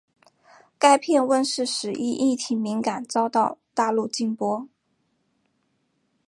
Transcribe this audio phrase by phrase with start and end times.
[0.79, 4.67] 该片问世时因议题敏感遭到大陆禁播。